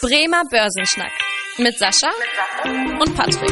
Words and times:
Bremer 0.00 0.42
Börsenschnack 0.48 1.10
mit 1.58 1.76
Sascha 1.76 2.08
und 3.00 3.16
Patrick. 3.16 3.50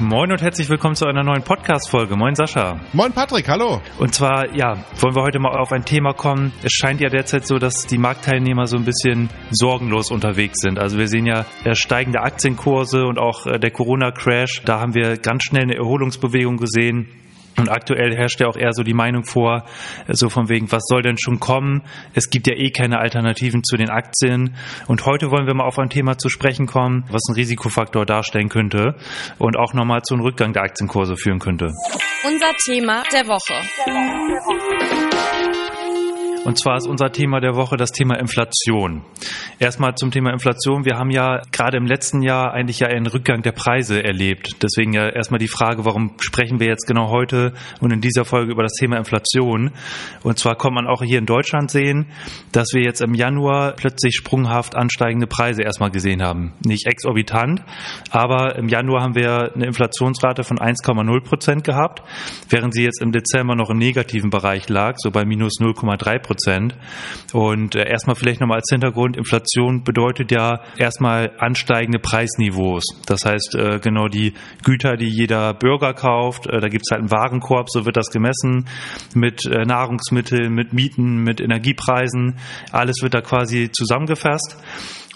Moin 0.00 0.32
und 0.32 0.42
herzlich 0.42 0.68
willkommen 0.68 0.96
zu 0.96 1.06
einer 1.06 1.22
neuen 1.22 1.44
Podcast-Folge. 1.44 2.16
Moin 2.16 2.34
Sascha. 2.34 2.80
Moin 2.92 3.12
Patrick, 3.12 3.48
hallo. 3.48 3.80
Und 4.00 4.12
zwar, 4.12 4.52
ja, 4.56 4.76
wollen 4.98 5.14
wir 5.14 5.22
heute 5.22 5.38
mal 5.38 5.56
auf 5.56 5.70
ein 5.70 5.84
Thema 5.84 6.14
kommen. 6.14 6.52
Es 6.64 6.72
scheint 6.72 7.00
ja 7.00 7.10
derzeit 7.10 7.46
so, 7.46 7.58
dass 7.58 7.86
die 7.86 7.96
Marktteilnehmer 7.96 8.66
so 8.66 8.76
ein 8.76 8.84
bisschen 8.84 9.30
sorgenlos 9.52 10.10
unterwegs 10.10 10.60
sind. 10.60 10.80
Also 10.80 10.98
wir 10.98 11.06
sehen 11.06 11.26
ja 11.26 11.46
steigende 11.74 12.20
Aktienkurse 12.20 13.04
und 13.04 13.20
auch 13.20 13.46
äh, 13.46 13.60
der 13.60 13.70
Corona-Crash. 13.70 14.62
Da 14.64 14.80
haben 14.80 14.94
wir 14.94 15.16
ganz 15.18 15.44
schnell 15.44 15.62
eine 15.62 15.76
Erholungsbewegung 15.76 16.56
gesehen. 16.56 17.08
Und 17.56 17.70
aktuell 17.70 18.14
herrscht 18.16 18.40
ja 18.40 18.48
auch 18.48 18.56
eher 18.56 18.72
so 18.72 18.82
die 18.82 18.94
Meinung 18.94 19.24
vor, 19.24 19.64
so 20.08 20.28
von 20.28 20.48
wegen, 20.48 20.72
was 20.72 20.82
soll 20.86 21.02
denn 21.02 21.16
schon 21.18 21.38
kommen? 21.38 21.82
Es 22.14 22.30
gibt 22.30 22.46
ja 22.48 22.54
eh 22.56 22.70
keine 22.70 22.98
Alternativen 22.98 23.62
zu 23.62 23.76
den 23.76 23.90
Aktien. 23.90 24.56
Und 24.88 25.06
heute 25.06 25.30
wollen 25.30 25.46
wir 25.46 25.54
mal 25.54 25.64
auf 25.64 25.78
ein 25.78 25.90
Thema 25.90 26.18
zu 26.18 26.28
sprechen 26.28 26.66
kommen, 26.66 27.04
was 27.10 27.22
einen 27.28 27.36
Risikofaktor 27.36 28.06
darstellen 28.06 28.48
könnte 28.48 28.96
und 29.38 29.56
auch 29.56 29.72
nochmal 29.72 30.02
zu 30.02 30.14
einem 30.14 30.24
Rückgang 30.24 30.52
der 30.52 30.62
Aktienkurse 30.62 31.16
führen 31.16 31.38
könnte. 31.38 31.72
Unser 32.24 32.52
Thema 32.64 33.04
der 33.12 33.26
Woche. 33.26 35.03
Und 36.44 36.58
zwar 36.58 36.76
ist 36.76 36.86
unser 36.86 37.10
Thema 37.10 37.40
der 37.40 37.54
Woche 37.54 37.78
das 37.78 37.90
Thema 37.90 38.18
Inflation. 38.18 39.02
Erstmal 39.58 39.94
zum 39.94 40.10
Thema 40.10 40.30
Inflation. 40.30 40.84
Wir 40.84 40.98
haben 40.98 41.10
ja 41.10 41.40
gerade 41.52 41.78
im 41.78 41.86
letzten 41.86 42.20
Jahr 42.20 42.52
eigentlich 42.52 42.80
ja 42.80 42.88
einen 42.88 43.06
Rückgang 43.06 43.40
der 43.40 43.52
Preise 43.52 44.04
erlebt. 44.04 44.62
Deswegen 44.62 44.92
ja 44.92 45.08
erstmal 45.08 45.38
die 45.38 45.48
Frage, 45.48 45.86
warum 45.86 46.12
sprechen 46.20 46.60
wir 46.60 46.66
jetzt 46.66 46.86
genau 46.86 47.08
heute 47.08 47.54
und 47.80 47.94
in 47.94 48.02
dieser 48.02 48.26
Folge 48.26 48.52
über 48.52 48.62
das 48.62 48.74
Thema 48.74 48.98
Inflation? 48.98 49.70
Und 50.22 50.38
zwar 50.38 50.56
kann 50.56 50.74
man 50.74 50.86
auch 50.86 51.02
hier 51.02 51.18
in 51.18 51.24
Deutschland 51.24 51.70
sehen, 51.70 52.08
dass 52.52 52.74
wir 52.74 52.82
jetzt 52.82 53.00
im 53.00 53.14
Januar 53.14 53.72
plötzlich 53.72 54.14
sprunghaft 54.14 54.76
ansteigende 54.76 55.26
Preise 55.26 55.62
erstmal 55.62 55.90
gesehen 55.90 56.22
haben. 56.22 56.52
Nicht 56.62 56.86
exorbitant, 56.86 57.62
aber 58.10 58.56
im 58.56 58.68
Januar 58.68 59.02
haben 59.02 59.14
wir 59.14 59.52
eine 59.54 59.64
Inflationsrate 59.64 60.44
von 60.44 60.58
1,0 60.58 61.20
Prozent 61.22 61.64
gehabt, 61.64 62.02
während 62.50 62.74
sie 62.74 62.82
jetzt 62.82 63.00
im 63.00 63.12
Dezember 63.12 63.54
noch 63.54 63.70
im 63.70 63.78
negativen 63.78 64.28
Bereich 64.28 64.68
lag, 64.68 64.96
so 64.98 65.10
bei 65.10 65.24
minus 65.24 65.54
0,3 65.58 66.18
Prozent. 66.18 66.33
Prozent. 66.34 66.74
Und 67.32 67.74
äh, 67.74 67.88
erstmal 67.88 68.16
vielleicht 68.16 68.40
nochmal 68.40 68.58
als 68.58 68.68
Hintergrund, 68.70 69.16
Inflation 69.16 69.84
bedeutet 69.84 70.30
ja 70.30 70.60
erstmal 70.76 71.32
ansteigende 71.38 71.98
Preisniveaus. 71.98 72.82
Das 73.06 73.20
heißt, 73.24 73.54
äh, 73.54 73.78
genau 73.80 74.08
die 74.08 74.34
Güter, 74.64 74.96
die 74.96 75.08
jeder 75.08 75.54
Bürger 75.54 75.94
kauft, 75.94 76.46
äh, 76.46 76.60
da 76.60 76.68
gibt 76.68 76.84
es 76.86 76.90
halt 76.90 77.00
einen 77.00 77.10
Warenkorb, 77.10 77.70
so 77.70 77.86
wird 77.86 77.96
das 77.96 78.10
gemessen, 78.10 78.66
mit 79.14 79.44
Nahrungsmitteln, 79.44 80.52
mit 80.52 80.72
Mieten, 80.72 81.22
mit 81.22 81.40
Energiepreisen. 81.40 82.36
Alles 82.72 83.02
wird 83.02 83.14
da 83.14 83.20
quasi 83.20 83.70
zusammengefasst. 83.70 84.56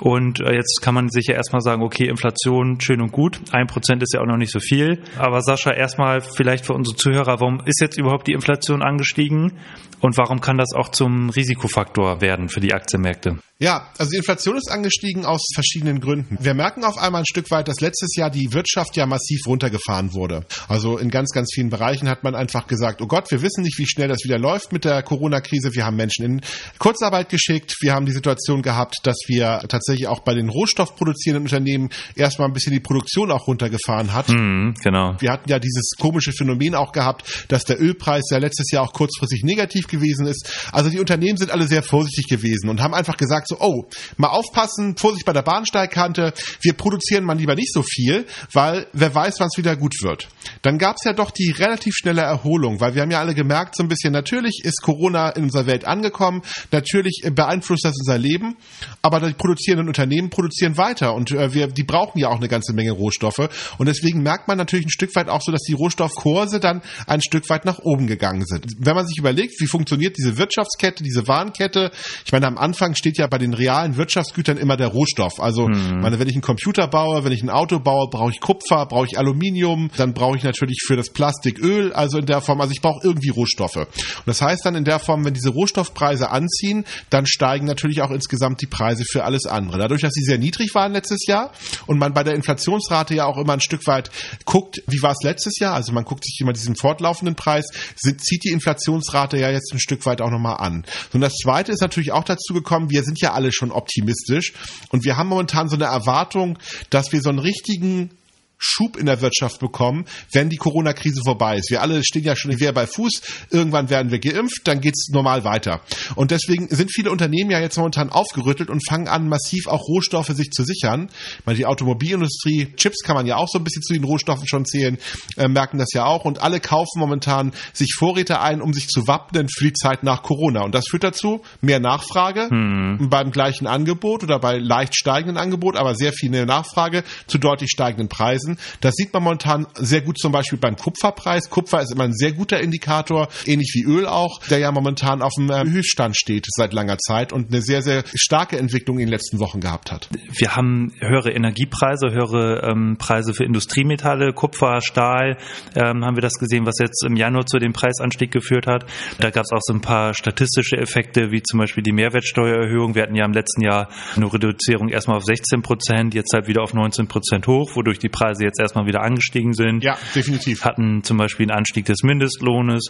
Und 0.00 0.40
äh, 0.40 0.54
jetzt 0.54 0.80
kann 0.82 0.94
man 0.94 1.08
sich 1.08 1.26
ja 1.26 1.34
erstmal 1.34 1.60
sagen, 1.60 1.82
okay, 1.82 2.08
Inflation 2.08 2.80
schön 2.80 3.00
und 3.00 3.12
gut. 3.12 3.40
Ein 3.52 3.66
Prozent 3.66 4.02
ist 4.02 4.14
ja 4.14 4.20
auch 4.20 4.26
noch 4.26 4.36
nicht 4.36 4.52
so 4.52 4.60
viel. 4.60 5.02
Aber 5.18 5.40
Sascha, 5.42 5.72
erstmal 5.72 6.20
vielleicht 6.20 6.66
für 6.66 6.74
unsere 6.74 6.96
Zuhörer, 6.96 7.40
warum 7.40 7.60
ist 7.64 7.80
jetzt 7.80 7.98
überhaupt 7.98 8.26
die 8.28 8.32
Inflation 8.32 8.82
angestiegen? 8.82 9.54
Und 10.00 10.16
warum 10.16 10.40
kann 10.40 10.58
das 10.58 10.72
auch 10.74 10.90
zum 10.90 11.30
Risikofaktor 11.30 12.20
werden 12.20 12.48
für 12.48 12.60
die 12.60 12.72
Aktienmärkte? 12.72 13.38
Ja, 13.60 13.88
also 13.98 14.12
die 14.12 14.18
Inflation 14.18 14.56
ist 14.56 14.70
angestiegen 14.70 15.24
aus 15.24 15.40
verschiedenen 15.52 15.98
Gründen. 15.98 16.38
Wir 16.40 16.54
merken 16.54 16.84
auf 16.84 16.96
einmal 16.96 17.22
ein 17.22 17.26
Stück 17.26 17.50
weit, 17.50 17.66
dass 17.66 17.80
letztes 17.80 18.14
Jahr 18.14 18.30
die 18.30 18.52
Wirtschaft 18.52 18.94
ja 18.96 19.04
massiv 19.04 19.48
runtergefahren 19.48 20.14
wurde. 20.14 20.46
Also 20.68 20.96
in 20.96 21.10
ganz, 21.10 21.32
ganz 21.32 21.50
vielen 21.52 21.68
Bereichen 21.68 22.08
hat 22.08 22.22
man 22.22 22.36
einfach 22.36 22.68
gesagt, 22.68 23.02
oh 23.02 23.08
Gott, 23.08 23.28
wir 23.32 23.42
wissen 23.42 23.64
nicht, 23.64 23.76
wie 23.80 23.86
schnell 23.88 24.06
das 24.06 24.22
wieder 24.22 24.38
läuft 24.38 24.72
mit 24.72 24.84
der 24.84 25.02
Corona-Krise. 25.02 25.74
Wir 25.74 25.84
haben 25.84 25.96
Menschen 25.96 26.24
in 26.24 26.40
Kurzarbeit 26.78 27.30
geschickt. 27.30 27.74
Wir 27.80 27.94
haben 27.94 28.06
die 28.06 28.12
Situation 28.12 28.62
gehabt, 28.62 28.98
dass 29.02 29.16
wir 29.26 29.64
tatsächlich 29.68 30.06
auch 30.06 30.20
bei 30.20 30.34
den 30.34 30.50
rohstoffproduzierenden 30.50 31.42
Unternehmen 31.42 31.88
erstmal 32.14 32.46
ein 32.46 32.54
bisschen 32.54 32.72
die 32.72 32.78
Produktion 32.78 33.32
auch 33.32 33.48
runtergefahren 33.48 34.12
hat. 34.12 34.28
Mhm, 34.28 34.74
genau. 34.84 35.16
Wir 35.18 35.32
hatten 35.32 35.50
ja 35.50 35.58
dieses 35.58 35.96
komische 35.98 36.30
Phänomen 36.30 36.76
auch 36.76 36.92
gehabt, 36.92 37.46
dass 37.48 37.64
der 37.64 37.80
Ölpreis 37.82 38.22
ja 38.30 38.38
letztes 38.38 38.70
Jahr 38.70 38.84
auch 38.84 38.92
kurzfristig 38.92 39.42
negativ 39.42 39.88
gewesen 39.88 40.28
ist. 40.28 40.48
Also 40.70 40.90
die 40.90 41.00
Unternehmen 41.00 41.38
sind 41.38 41.50
alle 41.50 41.66
sehr 41.66 41.82
vorsichtig 41.82 42.28
gewesen 42.28 42.70
und 42.70 42.80
haben 42.80 42.94
einfach 42.94 43.16
gesagt, 43.16 43.47
so, 43.48 43.56
oh, 43.60 43.84
mal 44.16 44.28
aufpassen, 44.28 44.96
Vorsicht 44.96 45.24
bei 45.24 45.32
der 45.32 45.42
Bahnsteigkante, 45.42 46.32
wir 46.60 46.72
produzieren 46.74 47.24
mal 47.24 47.36
lieber 47.36 47.54
nicht 47.54 47.72
so 47.72 47.82
viel, 47.82 48.26
weil 48.52 48.86
wer 48.92 49.14
weiß, 49.14 49.40
wann 49.40 49.48
es 49.52 49.58
wieder 49.58 49.76
gut 49.76 49.94
wird. 50.02 50.28
Dann 50.62 50.78
gab 50.78 50.96
es 50.96 51.04
ja 51.04 51.12
doch 51.12 51.30
die 51.30 51.50
relativ 51.50 51.94
schnelle 51.94 52.22
Erholung, 52.22 52.80
weil 52.80 52.94
wir 52.94 53.02
haben 53.02 53.10
ja 53.10 53.20
alle 53.20 53.34
gemerkt, 53.34 53.76
so 53.76 53.82
ein 53.82 53.88
bisschen, 53.88 54.12
natürlich 54.12 54.60
ist 54.64 54.82
Corona 54.82 55.30
in 55.30 55.44
unserer 55.44 55.66
Welt 55.66 55.84
angekommen, 55.84 56.42
natürlich 56.70 57.22
beeinflusst 57.30 57.84
das 57.84 57.94
unser 57.98 58.18
Leben, 58.18 58.56
aber 59.02 59.20
die 59.20 59.34
produzierenden 59.34 59.88
Unternehmen 59.88 60.30
produzieren 60.30 60.76
weiter 60.76 61.14
und 61.14 61.30
äh, 61.32 61.54
wir, 61.54 61.68
die 61.68 61.84
brauchen 61.84 62.18
ja 62.18 62.28
auch 62.28 62.36
eine 62.36 62.48
ganze 62.48 62.72
Menge 62.72 62.92
Rohstoffe. 62.92 63.48
Und 63.78 63.86
deswegen 63.86 64.22
merkt 64.22 64.48
man 64.48 64.58
natürlich 64.58 64.86
ein 64.86 64.90
Stück 64.90 65.14
weit 65.16 65.28
auch 65.28 65.42
so, 65.42 65.52
dass 65.52 65.62
die 65.62 65.74
Rohstoffkurse 65.74 66.60
dann 66.60 66.82
ein 67.06 67.20
Stück 67.22 67.48
weit 67.48 67.64
nach 67.64 67.78
oben 67.80 68.06
gegangen 68.06 68.44
sind. 68.46 68.66
Wenn 68.78 68.94
man 68.94 69.06
sich 69.06 69.18
überlegt, 69.18 69.60
wie 69.60 69.66
funktioniert 69.66 70.16
diese 70.16 70.36
Wirtschaftskette, 70.36 71.02
diese 71.02 71.26
Warenkette, 71.26 71.90
ich 72.24 72.32
meine, 72.32 72.46
am 72.46 72.58
Anfang 72.58 72.94
steht 72.94 73.18
ja 73.18 73.26
bei 73.26 73.37
den 73.38 73.54
realen 73.54 73.68
realen 73.68 73.96
Wirtschaftsgütern 73.96 74.56
immer 74.56 74.76
der 74.76 74.88
Rohstoff. 74.88 75.40
Also, 75.40 75.68
mhm. 75.68 76.00
meine, 76.00 76.18
wenn 76.18 76.28
ich 76.28 76.34
einen 76.34 76.42
Computer 76.42 76.88
baue, 76.88 77.24
wenn 77.24 77.32
ich 77.32 77.42
ein 77.42 77.50
Auto 77.50 77.78
baue, 77.78 78.08
brauche 78.10 78.30
ich 78.30 78.40
Kupfer, 78.40 78.86
brauche 78.86 79.06
ich 79.06 79.18
Aluminium, 79.18 79.90
dann 79.96 80.14
brauche 80.14 80.36
ich 80.36 80.42
natürlich 80.42 80.82
für 80.86 80.96
das 80.96 81.10
Plastik 81.10 81.58
Öl, 81.58 81.92
also 81.92 82.18
in 82.18 82.26
der 82.26 82.40
Form, 82.40 82.60
also 82.60 82.72
ich 82.72 82.80
brauche 82.80 83.00
irgendwie 83.04 83.28
Rohstoffe. 83.28 83.76
Und 83.76 84.26
das 84.26 84.40
heißt 84.40 84.64
dann 84.64 84.74
in 84.74 84.84
der 84.84 84.98
Form, 84.98 85.24
wenn 85.24 85.34
diese 85.34 85.50
Rohstoffpreise 85.50 86.30
anziehen, 86.30 86.84
dann 87.10 87.26
steigen 87.26 87.66
natürlich 87.66 88.02
auch 88.02 88.10
insgesamt 88.10 88.60
die 88.62 88.66
Preise 88.66 89.04
für 89.04 89.24
alles 89.24 89.46
andere. 89.46 89.78
Dadurch, 89.78 90.02
dass 90.02 90.12
sie 90.12 90.24
sehr 90.24 90.38
niedrig 90.38 90.74
waren 90.74 90.92
letztes 90.92 91.26
Jahr 91.26 91.52
und 91.86 91.98
man 91.98 92.14
bei 92.14 92.24
der 92.24 92.34
Inflationsrate 92.34 93.14
ja 93.14 93.26
auch 93.26 93.38
immer 93.38 93.52
ein 93.52 93.60
Stück 93.60 93.86
weit 93.86 94.10
guckt, 94.44 94.82
wie 94.86 95.02
war 95.02 95.12
es 95.12 95.22
letztes 95.22 95.58
Jahr, 95.58 95.74
also 95.74 95.92
man 95.92 96.04
guckt 96.04 96.24
sich 96.24 96.38
immer 96.40 96.52
diesen 96.52 96.76
fortlaufenden 96.76 97.34
Preis, 97.34 97.66
zieht 97.96 98.44
die 98.44 98.50
Inflationsrate 98.50 99.38
ja 99.38 99.50
jetzt 99.50 99.72
ein 99.72 99.78
Stück 99.78 100.06
weit 100.06 100.20
auch 100.20 100.30
nochmal 100.30 100.56
an. 100.58 100.84
Und 101.12 101.20
das 101.20 101.34
Zweite 101.34 101.72
ist 101.72 101.80
natürlich 101.80 102.12
auch 102.12 102.24
dazu 102.24 102.54
gekommen, 102.54 102.90
wir 102.90 103.02
sind 103.02 103.20
ja 103.20 103.27
alle 103.32 103.52
schon 103.52 103.70
optimistisch. 103.70 104.52
Und 104.90 105.04
wir 105.04 105.16
haben 105.16 105.28
momentan 105.28 105.68
so 105.68 105.76
eine 105.76 105.86
Erwartung, 105.86 106.58
dass 106.90 107.12
wir 107.12 107.20
so 107.20 107.30
einen 107.30 107.38
richtigen 107.38 108.10
Schub 108.58 108.96
in 108.96 109.06
der 109.06 109.20
Wirtschaft 109.20 109.60
bekommen, 109.60 110.04
wenn 110.32 110.50
die 110.50 110.56
Corona-Krise 110.56 111.22
vorbei 111.24 111.56
ist. 111.56 111.70
Wir 111.70 111.80
alle 111.80 112.02
stehen 112.04 112.24
ja 112.24 112.34
schon 112.34 112.58
wieder 112.58 112.72
bei 112.72 112.86
Fuß. 112.86 113.22
Irgendwann 113.50 113.88
werden 113.88 114.10
wir 114.10 114.18
geimpft, 114.18 114.62
dann 114.64 114.80
geht's 114.80 115.08
normal 115.10 115.44
weiter. 115.44 115.80
Und 116.16 116.32
deswegen 116.32 116.68
sind 116.68 116.92
viele 116.92 117.10
Unternehmen 117.10 117.50
ja 117.50 117.60
jetzt 117.60 117.76
momentan 117.76 118.10
aufgerüttelt 118.10 118.68
und 118.68 118.86
fangen 118.86 119.08
an, 119.08 119.28
massiv 119.28 119.68
auch 119.68 119.86
Rohstoffe 119.86 120.28
sich 120.28 120.50
zu 120.50 120.64
sichern. 120.64 121.08
Meine, 121.44 121.56
die 121.56 121.66
Automobilindustrie, 121.66 122.72
Chips 122.76 123.02
kann 123.04 123.14
man 123.14 123.26
ja 123.26 123.36
auch 123.36 123.48
so 123.48 123.58
ein 123.58 123.64
bisschen 123.64 123.82
zu 123.82 123.94
den 123.94 124.04
Rohstoffen 124.04 124.48
schon 124.48 124.64
zählen, 124.64 124.98
äh, 125.36 125.48
merken 125.48 125.78
das 125.78 125.92
ja 125.92 126.04
auch. 126.04 126.24
Und 126.24 126.40
alle 126.42 126.60
kaufen 126.60 126.98
momentan 126.98 127.52
sich 127.72 127.94
Vorräte 127.96 128.40
ein, 128.40 128.60
um 128.60 128.72
sich 128.72 128.88
zu 128.88 129.06
wappnen 129.06 129.48
für 129.48 129.66
die 129.66 129.72
Zeit 129.72 130.02
nach 130.02 130.22
Corona. 130.22 130.62
Und 130.62 130.74
das 130.74 130.86
führt 130.90 131.04
dazu 131.04 131.42
mehr 131.60 131.78
Nachfrage 131.78 132.48
hm. 132.50 133.08
beim 133.08 133.30
gleichen 133.30 133.66
Angebot 133.66 134.24
oder 134.24 134.40
bei 134.40 134.58
leicht 134.58 134.96
steigenden 134.96 135.36
Angebot, 135.36 135.76
aber 135.76 135.94
sehr 135.94 136.12
viel 136.12 136.30
mehr 136.30 136.46
Nachfrage 136.46 137.04
zu 137.26 137.38
deutlich 137.38 137.70
steigenden 137.70 138.08
Preisen 138.08 138.47
gewesen. 138.48 138.58
Das 138.80 138.94
sieht 138.94 139.12
man 139.12 139.22
momentan 139.22 139.66
sehr 139.74 140.00
gut 140.00 140.18
zum 140.18 140.32
Beispiel 140.32 140.58
beim 140.58 140.76
Kupferpreis. 140.76 141.50
Kupfer 141.50 141.82
ist 141.82 141.92
immer 141.92 142.04
ein 142.04 142.12
sehr 142.12 142.32
guter 142.32 142.60
Indikator, 142.60 143.28
ähnlich 143.46 143.72
wie 143.74 143.84
Öl 143.84 144.06
auch, 144.06 144.40
der 144.50 144.58
ja 144.58 144.72
momentan 144.72 145.22
auf 145.22 145.32
dem 145.36 145.50
ähm, 145.50 145.72
Höchststand 145.72 146.16
steht 146.16 146.46
seit 146.48 146.72
langer 146.72 146.98
Zeit 146.98 147.32
und 147.32 147.52
eine 147.52 147.62
sehr, 147.62 147.82
sehr 147.82 148.04
starke 148.14 148.58
Entwicklung 148.58 148.98
in 148.98 149.06
den 149.06 149.10
letzten 149.10 149.38
Wochen 149.38 149.60
gehabt 149.60 149.92
hat. 149.92 150.08
Wir 150.36 150.56
haben 150.56 150.92
höhere 151.00 151.30
Energiepreise, 151.30 152.10
höhere 152.10 152.62
ähm, 152.70 152.96
Preise 152.98 153.34
für 153.34 153.44
Industriemetalle, 153.44 154.32
Kupfer, 154.32 154.80
Stahl, 154.80 155.38
ähm, 155.74 156.04
haben 156.04 156.16
wir 156.16 156.22
das 156.22 156.34
gesehen, 156.34 156.66
was 156.66 156.78
jetzt 156.78 157.04
im 157.04 157.16
Januar 157.16 157.46
zu 157.46 157.58
dem 157.58 157.72
Preisanstieg 157.72 158.30
geführt 158.30 158.66
hat. 158.66 158.86
Da 159.18 159.30
gab 159.30 159.44
es 159.44 159.52
auch 159.52 159.60
so 159.62 159.74
ein 159.74 159.80
paar 159.80 160.14
statistische 160.14 160.76
Effekte, 160.76 161.30
wie 161.30 161.42
zum 161.42 161.58
Beispiel 161.58 161.82
die 161.82 161.92
Mehrwertsteuererhöhung. 161.92 162.94
Wir 162.94 163.02
hatten 163.02 163.14
ja 163.14 163.24
im 163.24 163.32
letzten 163.32 163.62
Jahr 163.62 163.88
eine 164.16 164.32
Reduzierung 164.32 164.88
erstmal 164.88 165.16
auf 165.16 165.24
16 165.24 165.62
Prozent, 165.62 166.14
jetzt 166.14 166.32
halt 166.32 166.48
wieder 166.48 166.62
auf 166.62 166.74
19 166.74 167.08
Prozent 167.08 167.46
hoch, 167.46 167.74
wodurch 167.74 167.98
die 167.98 168.08
Preise 168.08 168.37
Preise 168.38 168.44
jetzt 168.44 168.60
erstmal 168.60 168.86
wieder 168.86 169.02
angestiegen 169.02 169.52
sind. 169.52 169.84
Ja, 169.84 169.96
definitiv. 170.14 170.64
Hatten 170.64 171.02
zum 171.02 171.18
Beispiel 171.18 171.44
einen 171.50 171.58
Anstieg 171.58 171.84
des 171.86 172.02
Mindestlohnes 172.02 172.86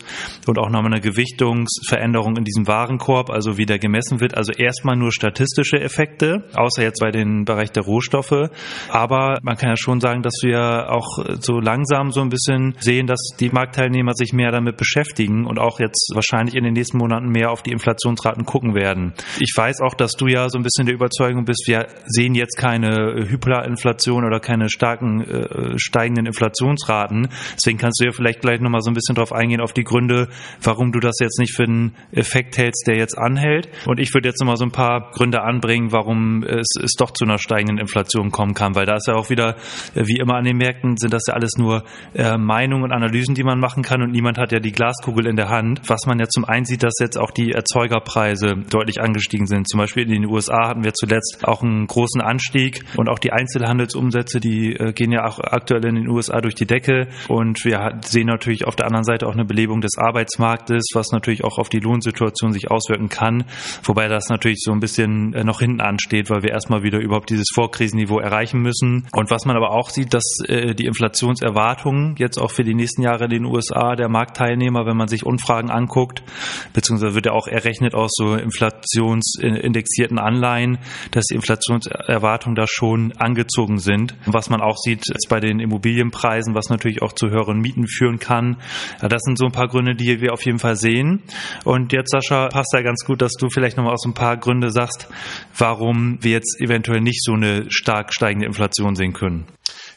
und 0.46 0.58
auch 0.58 0.70
nochmal 0.70 0.92
eine 0.92 1.00
Gewichtungsveränderung 1.00 2.36
in 2.36 2.44
diesem 2.44 2.66
Warenkorb, 2.66 3.30
also 3.30 3.58
wie 3.58 3.66
der 3.66 3.78
gemessen 3.78 4.20
wird. 4.20 4.36
Also 4.36 4.52
erstmal 4.52 4.96
nur 4.96 5.12
statistische 5.12 5.80
Effekte, 5.80 6.44
außer 6.54 6.82
jetzt 6.82 7.00
bei 7.00 7.10
den 7.10 7.44
Bereich 7.44 7.72
der 7.72 7.82
Rohstoffe. 7.82 8.50
Aber 8.90 9.38
man 9.42 9.56
kann 9.56 9.70
ja 9.70 9.76
schon 9.76 10.00
sagen, 10.00 10.22
dass 10.22 10.34
wir 10.42 10.90
auch 10.90 11.18
so 11.40 11.60
langsam 11.60 12.12
so 12.12 12.20
ein 12.20 12.28
bisschen 12.28 12.74
sehen, 12.78 13.06
dass 13.06 13.20
die 13.38 13.50
Marktteilnehmer 13.50 14.12
sich 14.14 14.32
mehr 14.32 14.50
damit 14.50 14.76
beschäftigen 14.76 15.46
und 15.46 15.58
auch 15.58 15.80
jetzt 15.80 16.10
wahrscheinlich 16.14 16.54
in 16.54 16.64
den 16.64 16.74
nächsten 16.74 16.98
Monaten 16.98 17.28
mehr 17.28 17.50
auf 17.50 17.62
die 17.62 17.70
Inflationsraten 17.70 18.44
gucken 18.44 18.74
werden. 18.74 19.14
Ich 19.38 19.52
weiß 19.56 19.80
auch, 19.80 19.94
dass 19.94 20.12
du 20.12 20.26
ja 20.26 20.48
so 20.48 20.58
ein 20.58 20.62
bisschen 20.62 20.86
der 20.86 20.94
Überzeugung 20.94 21.44
bist, 21.44 21.64
wir 21.66 21.86
sehen 22.06 22.34
jetzt 22.34 22.56
keine 22.56 23.26
Hyperinflation 23.28 24.24
oder 24.24 24.40
keine 24.40 24.68
starken 24.68 25.24
äh, 25.38 25.78
steigenden 25.78 26.26
Inflationsraten. 26.26 27.28
Deswegen 27.54 27.78
kannst 27.78 28.00
du 28.00 28.06
ja 28.06 28.12
vielleicht 28.12 28.40
gleich 28.40 28.60
nochmal 28.60 28.80
so 28.82 28.90
ein 28.90 28.94
bisschen 28.94 29.14
drauf 29.14 29.32
eingehen 29.32 29.60
auf 29.60 29.72
die 29.72 29.84
Gründe, 29.84 30.28
warum 30.62 30.92
du 30.92 31.00
das 31.00 31.16
jetzt 31.20 31.38
nicht 31.38 31.54
für 31.54 31.64
einen 31.64 31.94
Effekt 32.12 32.58
hältst, 32.58 32.86
der 32.86 32.96
jetzt 32.96 33.16
anhält. 33.16 33.68
Und 33.86 34.00
ich 34.00 34.12
würde 34.14 34.28
jetzt 34.28 34.40
nochmal 34.40 34.56
so 34.56 34.64
ein 34.64 34.72
paar 34.72 35.10
Gründe 35.12 35.42
anbringen, 35.42 35.92
warum 35.92 36.42
es, 36.42 36.68
es 36.82 36.92
doch 36.92 37.10
zu 37.12 37.24
einer 37.24 37.38
steigenden 37.38 37.78
Inflation 37.78 38.30
kommen 38.30 38.54
kann, 38.54 38.74
weil 38.74 38.86
da 38.86 38.96
ist 38.96 39.08
ja 39.08 39.14
auch 39.14 39.30
wieder, 39.30 39.56
äh, 39.94 40.06
wie 40.06 40.18
immer 40.18 40.34
an 40.34 40.44
den 40.44 40.56
Märkten, 40.56 40.96
sind 40.96 41.12
das 41.12 41.22
ja 41.28 41.34
alles 41.34 41.56
nur 41.56 41.84
äh, 42.14 42.36
Meinungen 42.36 42.84
und 42.84 42.92
Analysen, 42.92 43.34
die 43.34 43.44
man 43.44 43.58
machen 43.58 43.82
kann 43.82 44.02
und 44.02 44.10
niemand 44.10 44.38
hat 44.38 44.52
ja 44.52 44.60
die 44.60 44.72
Glaskugel 44.72 45.26
in 45.26 45.36
der 45.36 45.48
Hand. 45.48 45.80
Was 45.86 46.06
man 46.06 46.18
ja 46.18 46.26
zum 46.26 46.44
einen 46.44 46.64
sieht, 46.64 46.82
dass 46.82 46.94
jetzt 47.00 47.18
auch 47.18 47.30
die 47.30 47.52
Erzeugerpreise 47.52 48.56
deutlich 48.70 49.00
angestiegen 49.00 49.46
sind. 49.46 49.68
Zum 49.68 49.78
Beispiel 49.78 50.04
in 50.04 50.10
den 50.10 50.26
USA 50.26 50.68
hatten 50.68 50.84
wir 50.84 50.92
zuletzt 50.94 51.40
auch 51.44 51.62
einen 51.62 51.86
großen 51.86 52.20
Anstieg 52.20 52.84
und 52.96 53.08
auch 53.08 53.18
die 53.18 53.32
Einzelhandelsumsätze, 53.32 54.40
die 54.40 54.74
äh, 54.74 54.92
gehen 54.92 55.12
ja 55.12 55.24
auch 55.28 55.38
aktuell 55.38 55.84
in 55.84 55.94
den 55.94 56.08
USA 56.08 56.40
durch 56.40 56.54
die 56.54 56.66
Decke 56.66 57.08
und 57.28 57.64
wir 57.64 57.98
sehen 58.04 58.26
natürlich 58.26 58.66
auf 58.66 58.76
der 58.76 58.86
anderen 58.86 59.04
Seite 59.04 59.26
auch 59.26 59.34
eine 59.34 59.44
Belebung 59.44 59.80
des 59.80 59.98
Arbeitsmarktes, 59.98 60.90
was 60.94 61.12
natürlich 61.12 61.44
auch 61.44 61.58
auf 61.58 61.68
die 61.68 61.80
Lohnsituation 61.80 62.52
sich 62.52 62.70
auswirken 62.70 63.08
kann, 63.08 63.44
wobei 63.82 64.08
das 64.08 64.28
natürlich 64.28 64.58
so 64.60 64.72
ein 64.72 64.80
bisschen 64.80 65.34
äh, 65.34 65.44
noch 65.44 65.60
hinten 65.60 65.80
ansteht, 65.80 66.30
weil 66.30 66.42
wir 66.42 66.50
erstmal 66.50 66.82
wieder 66.82 66.98
überhaupt 66.98 67.30
dieses 67.30 67.48
Vorkrisenniveau 67.54 68.18
erreichen 68.18 68.60
müssen. 68.60 69.06
Und 69.12 69.30
was 69.30 69.44
man 69.44 69.56
aber 69.56 69.70
auch 69.70 69.90
sieht, 69.90 70.14
dass 70.14 70.24
äh, 70.46 70.74
die 70.74 70.86
Inflationserwartungen 70.86 72.16
jetzt 72.18 72.38
auch 72.38 72.50
für 72.50 72.64
die 72.64 72.74
nächsten 72.74 73.02
Jahre 73.02 73.24
in 73.24 73.30
den 73.30 73.44
USA 73.44 73.94
der 73.94 74.08
Marktteilnehmer, 74.08 74.86
wenn 74.86 74.96
man 74.96 75.08
sich 75.08 75.24
Umfragen 75.24 75.70
anguckt, 75.70 76.22
beziehungsweise 76.72 77.14
wird 77.14 77.26
ja 77.26 77.32
auch 77.32 77.46
errechnet 77.46 77.94
aus 77.94 78.12
so 78.14 78.34
inflationsindexierten 78.34 80.18
Anleihen, 80.18 80.78
dass 81.10 81.26
die 81.26 81.34
Inflationserwartungen 81.34 82.56
da 82.56 82.66
schon 82.66 83.12
angezogen 83.18 83.78
sind. 83.78 84.14
Was 84.26 84.50
man 84.50 84.60
auch 84.60 84.76
sieht 84.76 85.04
ist 85.18 85.28
bei 85.28 85.40
den 85.40 85.60
Immobilienpreisen, 85.60 86.54
was 86.54 86.68
natürlich 86.68 87.02
auch 87.02 87.12
zu 87.12 87.28
höheren 87.28 87.60
Mieten 87.60 87.86
führen 87.86 88.18
kann. 88.18 88.56
Das 89.00 89.22
sind 89.22 89.38
so 89.38 89.46
ein 89.46 89.52
paar 89.52 89.68
Gründe, 89.68 89.94
die 89.94 90.20
wir 90.20 90.32
auf 90.32 90.44
jeden 90.44 90.58
Fall 90.58 90.76
sehen. 90.76 91.22
Und 91.64 91.92
jetzt, 91.92 92.10
Sascha, 92.10 92.48
passt 92.48 92.72
da 92.72 92.82
ganz 92.82 93.04
gut, 93.04 93.20
dass 93.22 93.32
du 93.32 93.48
vielleicht 93.50 93.76
nochmal 93.76 93.92
aus 93.92 94.04
ein 94.06 94.14
paar 94.14 94.36
Gründe 94.36 94.70
sagst, 94.70 95.08
warum 95.56 96.18
wir 96.22 96.32
jetzt 96.32 96.60
eventuell 96.60 97.00
nicht 97.00 97.22
so 97.22 97.34
eine 97.34 97.66
stark 97.68 98.14
steigende 98.14 98.46
Inflation 98.46 98.94
sehen 98.94 99.12
können. 99.12 99.46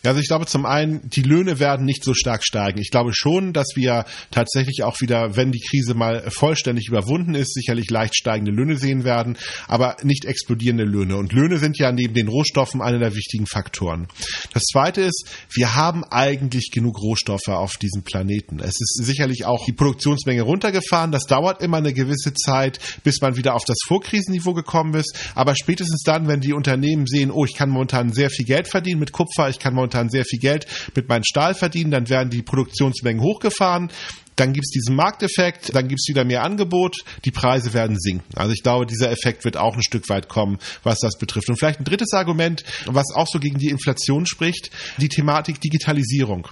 Ja, 0.04 0.12
also 0.12 0.22
ich 0.22 0.28
glaube 0.28 0.48
zum 0.48 0.66
einen, 0.66 1.08
die 1.08 1.22
Löhne 1.22 1.60
werden 1.60 1.86
nicht 1.86 2.04
so 2.04 2.16
stark 2.16 2.44
steigen. 2.44 2.80
Ich 2.80 2.90
glaube 2.90 3.12
schon, 3.14 3.54
dass 3.54 3.68
wir 3.76 4.06
tatsächlich 4.32 4.82
auch 4.84 5.00
wieder, 5.00 5.36
wenn 5.36 5.52
die 5.52 5.60
Krise 5.60 5.94
mal 5.94 6.30
vollständig 6.32 6.88
überwunden 6.88 7.36
ist, 7.36 7.54
sicherlich 7.54 7.90
leicht 7.92 8.16
steigende 8.16 8.52
Löhne 8.52 8.78
sehen 8.78 9.04
werden, 9.04 9.38
aber 9.68 9.98
nicht 10.02 10.26
explodierende 10.26 10.86
Löhne. 10.86 11.18
Und 11.18 11.34
Löhne 11.34 11.58
sind 11.60 11.78
ja 11.78 11.92
neben 11.92 12.16
den 12.16 12.30
Rohstoffen 12.30 12.82
einer 12.82 12.98
der 12.98 13.16
wichtigen 13.16 13.46
Faktoren. 13.46 14.08
Das 14.54 14.64
zweite 14.64 15.02
ist, 15.02 15.30
wir 15.54 15.76
haben 15.76 16.04
eigentlich 16.04 16.72
genug 16.72 17.00
Rohstoffe 17.00 17.50
auf 17.50 17.78
diesem 17.78 18.02
Planeten. 18.02 18.60
Es 18.60 18.82
ist 18.82 19.02
sicherlich 19.04 19.46
auch 19.46 19.66
die 19.66 19.74
Produktionsmenge 19.74 20.42
runtergefahren. 20.42 21.12
Das 21.12 21.26
dauert 21.26 21.62
immer 21.62 21.78
eine 21.78 21.94
gewisse 21.94 22.34
Zeit, 22.34 22.80
bis 23.04 23.22
man 23.22 23.38
wieder 23.38 23.54
auf 23.54 23.66
das 23.66 23.78
Vorkrisenniveau 23.86 24.54
gekommen 24.54 24.96
ist. 24.96 25.16
Aber 25.36 25.56
spätestens 25.56 26.02
dann, 26.02 26.28
wenn 26.28 26.42
die 26.42 26.54
Unternehmen 26.54 27.06
sehen, 27.06 27.30
oh, 27.30 27.46
ich 27.46 27.54
kann 27.54 27.70
momentan 27.70 28.12
sehr 28.12 28.32
viel 28.32 28.46
Geld 28.46 28.68
verdienen 28.68 29.00
mit 29.00 29.12
Kupfer, 29.12 29.50
ich 29.50 29.60
kann 29.60 29.76
momentan 29.76 29.91
momentan 29.92 30.10
sehr 30.10 30.26
viel 30.26 30.40
Geld 30.40 30.66
mit 30.96 31.10
meinem 31.10 31.24
Stahl 31.24 31.54
verdienen, 31.54 31.92
dann 31.92 32.10
werden 32.10 32.30
die 32.30 32.42
Produktionsmengen 32.42 33.22
hochgefahren, 33.22 33.92
dann 34.36 34.54
gibt 34.54 34.66
es 34.66 34.72
diesen 34.72 34.96
Markteffekt, 34.96 35.76
dann 35.76 35.88
gibt 35.88 36.00
es 36.02 36.08
wieder 36.08 36.24
mehr 36.24 36.44
Angebot, 36.44 36.98
die 37.26 37.32
Preise 37.32 37.74
werden 37.74 38.00
sinken. 38.00 38.24
Also 38.36 38.54
ich 38.54 38.64
glaube, 38.64 38.86
dieser 38.86 39.12
Effekt 39.12 39.46
wird 39.46 39.58
auch 39.58 39.76
ein 39.76 39.84
Stück 39.84 40.10
weit 40.10 40.30
kommen, 40.30 40.58
was 40.84 41.00
das 41.00 41.18
betrifft. 41.18 41.50
Und 41.50 41.58
vielleicht 41.58 41.80
ein 41.80 41.86
drittes 41.86 42.14
Argument, 42.14 42.64
was 42.86 43.08
auch 43.14 43.28
so 43.28 43.40
gegen 43.40 43.60
die 43.60 43.70
Inflation 43.70 44.26
spricht, 44.26 44.72
die 44.98 45.10
Thematik 45.10 45.60
Digitalisierung. 45.62 46.48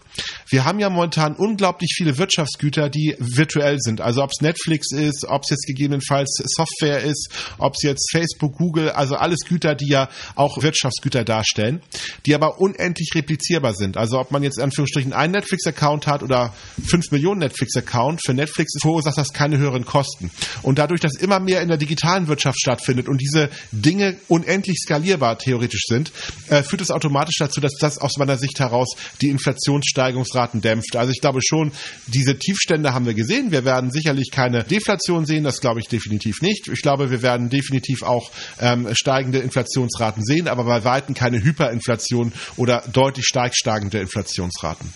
Wir 0.49 0.65
haben 0.65 0.79
ja 0.79 0.89
momentan 0.89 1.35
unglaublich 1.35 1.93
viele 1.95 2.17
Wirtschaftsgüter, 2.17 2.89
die 2.89 3.15
virtuell 3.19 3.77
sind. 3.79 4.01
Also 4.01 4.23
ob 4.23 4.31
es 4.31 4.41
Netflix 4.41 4.91
ist, 4.91 5.25
ob 5.25 5.43
es 5.43 5.51
jetzt 5.51 5.65
gegebenenfalls 5.65 6.43
Software 6.45 7.01
ist, 7.03 7.29
ob 7.57 7.73
es 7.75 7.83
jetzt 7.83 8.11
Facebook, 8.11 8.57
Google, 8.57 8.89
also 8.91 9.15
alles 9.15 9.39
Güter, 9.47 9.75
die 9.75 9.89
ja 9.89 10.09
auch 10.35 10.61
Wirtschaftsgüter 10.61 11.23
darstellen, 11.23 11.81
die 12.25 12.35
aber 12.35 12.59
unendlich 12.59 13.11
replizierbar 13.15 13.73
sind. 13.73 13.97
Also 13.97 14.19
ob 14.19 14.31
man 14.31 14.43
jetzt 14.43 14.57
in 14.57 14.65
Anführungsstrichen 14.65 15.13
einen 15.13 15.33
Netflix-Account 15.33 16.07
hat 16.07 16.23
oder 16.23 16.53
fünf 16.85 17.11
Millionen 17.11 17.39
Netflix 17.39 17.68
Netflix-Account 17.69 18.21
für 18.25 18.33
Netflix 18.33 18.73
verursacht 18.81 19.17
das 19.17 19.29
keine 19.29 19.57
höheren 19.57 19.85
Kosten. 19.85 20.31
Und 20.61 20.79
dadurch, 20.79 21.01
dass 21.01 21.15
immer 21.15 21.39
mehr 21.39 21.61
in 21.61 21.67
der 21.67 21.77
digitalen 21.77 22.27
Wirtschaft 22.27 22.59
stattfindet 22.59 23.07
und 23.07 23.19
diese 23.19 23.49
Dinge 23.71 24.15
unendlich 24.27 24.77
skalierbar 24.77 25.37
theoretisch 25.37 25.83
sind, 25.87 26.11
äh, 26.49 26.63
führt 26.63 26.81
es 26.81 26.91
automatisch 26.91 27.35
dazu, 27.39 27.61
dass 27.61 27.73
das 27.79 27.97
aus 27.97 28.17
meiner 28.17 28.37
Sicht 28.37 28.59
heraus 28.59 28.95
die 29.21 29.29
Inflationssteigungsraten 29.29 30.61
dämpft. 30.61 30.95
Also 30.95 31.11
ich 31.11 31.21
glaube 31.21 31.39
schon, 31.41 31.71
diese 32.07 32.37
Tiefstände 32.37 32.93
haben 32.93 33.05
wir 33.05 33.13
gesehen. 33.13 33.51
Wir 33.51 33.65
werden 33.65 33.91
sicherlich 33.91 34.31
keine 34.31 34.63
Deflation 34.63 35.25
sehen, 35.25 35.43
das 35.43 35.61
glaube 35.61 35.79
ich 35.79 35.87
definitiv 35.87 36.41
nicht. 36.41 36.67
Ich 36.67 36.81
glaube, 36.81 37.11
wir 37.11 37.21
werden 37.21 37.49
definitiv 37.49 38.03
auch 38.03 38.31
ähm, 38.59 38.87
steigende 38.93 39.39
Inflationsraten 39.39 40.23
sehen, 40.23 40.47
aber 40.47 40.63
bei 40.63 40.83
Weitem 40.83 41.15
keine 41.15 41.41
Hyperinflation 41.43 42.33
oder 42.57 42.83
deutlich 42.91 43.25
stark 43.25 43.55
steigende 43.55 43.99
Inflationsraten. 43.99 44.91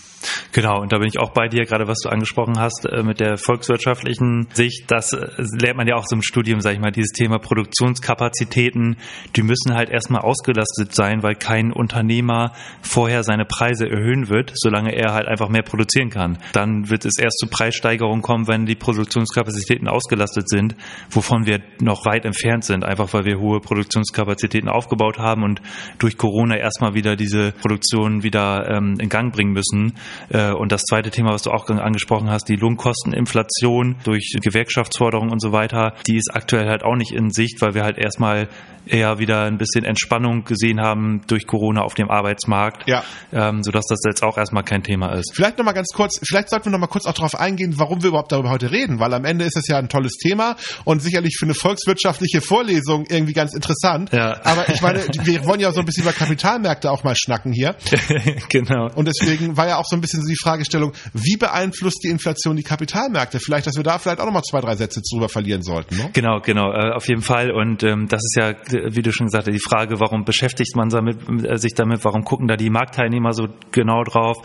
Genau, 0.52 0.82
und 0.82 0.92
da 0.92 0.98
bin 1.00 1.08
ich 1.08 1.20
auch 1.20 1.32
bei 1.32 1.48
dir, 1.48 1.66
gerade 1.66 1.88
was 1.88 2.00
du 2.04 2.10
angesprochen 2.10 2.60
hast, 2.60 2.86
äh, 2.86 3.04
mit 3.04 3.20
der 3.20 3.38
volkswirtschaftlichen 3.38 4.48
Sicht, 4.54 4.90
das 4.90 5.14
äh, 5.14 5.28
lernt 5.38 5.78
man 5.78 5.88
ja 5.88 5.96
auch 5.96 6.06
so 6.06 6.16
im 6.16 6.22
Studium, 6.22 6.62
sag 6.62 6.74
ich 6.74 6.80
mal, 6.80 6.92
dieses 6.92 7.12
Thema 7.12 7.40
Produktionskapazitäten, 7.40 8.98
die 9.36 9.44
müssen 9.44 9.74
halt 9.74 9.90
erstmal 9.90 10.22
ausgelastet 10.22 10.94
sein, 10.94 11.24
weil 11.24 11.36
kein 11.36 11.72
Unternehmer 11.72 12.54
vorher 12.82 13.24
seine 13.24 13.46
Preise 13.46 13.90
erhöhen 13.90 14.30
wird, 14.30 14.52
solange 14.56 14.96
er 14.96 15.14
halt 15.14 15.28
einfach 15.28 15.50
mehr 15.50 15.64
produzieren 15.64 16.10
kann. 16.10 16.38
Dann 16.54 16.90
wird 16.90 17.06
es 17.06 17.18
erst 17.20 17.40
zu 17.40 17.48
Preissteigerungen 17.48 18.22
kommen, 18.22 18.48
wenn 18.48 18.66
die 18.66 18.76
Produktionskapazitäten 18.76 19.88
ausgelastet 19.88 20.50
sind, 20.50 20.76
wovon 21.10 21.46
wir 21.46 21.62
noch 21.80 22.06
weit 22.06 22.26
entfernt 22.26 22.64
sind, 22.64 22.84
einfach 22.84 23.14
weil 23.14 23.26
wir 23.26 23.40
hohe 23.40 23.60
Produktionskapazitäten 23.60 24.70
aufgebaut 24.70 25.18
haben 25.18 25.44
und 25.44 25.62
durch 26.00 26.18
Corona 26.18 26.58
erstmal 26.58 26.94
wieder 26.94 27.16
diese 27.16 27.52
Produktion 27.52 28.24
wieder 28.24 28.70
ähm, 28.70 28.96
in 29.00 29.10
Gang 29.10 29.34
bringen 29.34 29.54
müssen. 29.54 29.94
Äh, 30.30 30.52
und 30.52 30.72
das 30.72 30.84
zweite 30.84 31.12
Thema, 31.12 31.32
was 31.32 31.44
du 31.44 31.52
auch 31.52 31.68
angesprochen 31.70 32.30
hast, 32.30 32.48
die 32.50 32.56
Lohnkosteninflation 32.56 33.98
durch 34.04 34.36
Gewerkschaftsforderungen 34.42 35.32
und 35.32 35.42
so 35.42 35.52
weiter, 35.52 35.94
die 36.08 36.18
ist 36.18 36.30
aktuell 36.34 36.68
halt 36.68 36.84
auch 36.84 36.96
nicht 36.96 37.12
in 37.12 37.32
Sicht, 37.32 37.62
weil 37.62 37.74
wir 37.74 37.84
halt 37.84 37.98
erstmal 37.98 38.48
eher 38.86 39.20
wieder 39.20 39.44
ein 39.44 39.58
bisschen 39.58 39.86
Entspannung 39.86 40.44
gesehen 40.44 40.82
haben 40.82 41.22
durch 41.28 41.48
Corona 41.48 41.82
auf 41.82 41.94
dem 41.94 42.10
Arbeitsmarkt, 42.10 42.88
ja. 42.88 43.04
ähm, 43.32 43.64
sodass 43.64 43.86
das 43.88 44.00
jetzt 44.06 44.24
auch 44.24 44.38
erstmal 44.38 44.64
kein 44.64 44.84
Thema 44.84 45.14
ist. 45.14 45.34
Vielleicht 45.34 45.58
nochmal 45.58 45.74
ganz 45.74 45.88
kurz, 45.94 46.20
vielleicht 46.28 46.50
sollten 46.50 46.66
wir 46.66 46.72
nochmal 46.72 46.90
kurz 46.90 47.06
auch 47.06 47.14
darauf 47.14 47.40
eingehen, 47.40 47.76
warum 47.78 48.02
wir 48.02 48.10
überhaupt 48.10 48.32
darüber 48.32 48.50
heute 48.50 48.72
reden, 48.72 49.00
weil 49.00 49.14
am 49.14 49.26
Ende 49.26 49.46
ist 49.46 49.58
es 49.58 49.68
ja 49.68 49.78
ein 49.78 49.90
tolles 49.90 50.14
Thema 50.14 50.56
und 50.84 51.02
sicherlich 51.02 51.36
für 51.40 51.46
eine 51.46 51.54
volkswirtschaftliche 51.54 52.42
Vorlesung 52.42 53.06
irgendwie 53.10 53.34
ganz 53.34 53.54
interessant. 53.54 54.12
Ja. 54.12 54.40
Aber 54.44 54.70
ich 54.70 54.82
meine, 54.82 55.06
wir 55.24 55.46
wollen 55.46 55.60
ja 55.60 55.72
so 55.72 55.80
ein 55.80 55.86
bisschen 55.86 56.04
über 56.04 56.14
Kapitalmärkte 56.14 56.92
auch 56.92 57.04
mal 57.04 57.16
schnacken 57.16 57.54
hier. 57.54 57.76
genau. 58.50 58.90
Und 58.96 59.08
deswegen 59.08 59.56
war 59.56 59.68
ja 59.68 59.78
auch 59.78 59.86
so 59.86 59.96
ein 59.96 60.02
bisschen 60.04 60.22
so 60.22 60.28
die 60.28 60.38
Fragestellung, 60.38 60.94
wie 61.14 61.38
beeinflusst 61.38 62.04
die 62.04 62.10
Inflation 62.10 62.56
die 62.56 62.64
Kapitalmärkte? 62.64 63.40
Vielleicht, 63.40 63.68
dass 63.68 63.76
wir 63.76 63.84
da 63.84 63.98
vielleicht 63.98 64.20
auch 64.20 64.26
nochmal 64.26 64.44
zwei, 64.44 64.62
drei 64.62 64.76
Sätze 64.76 65.02
drüber 65.12 65.30
verlieren 65.30 65.64
sollten. 65.64 65.96
Ne? 65.96 66.10
Genau, 66.14 66.40
genau, 66.40 66.72
äh, 66.72 66.92
auf 66.94 67.08
jeden 67.08 67.22
Fall. 67.22 67.52
Und 67.52 67.84
ähm, 67.84 68.08
das 68.08 68.22
ist 68.24 68.36
ja 68.38 68.54
wie 68.72 69.02
du 69.02 69.12
schon 69.12 69.28
gesagt 69.28 69.48
hast, 69.48 69.54
die 69.54 69.60
Frage, 69.60 70.00
warum 70.00 70.26
beschäftigt 70.26 70.76
man 70.76 70.90
äh, 70.90 71.58
sich 71.58 71.74
damit, 71.74 72.04
warum 72.04 72.24
gucken 72.24 72.48
da 72.48 72.56
die 72.56 72.70
Marktteilnehmer 72.70 73.34
so 73.34 73.48
genau 73.72 74.04
drauf? 74.04 74.38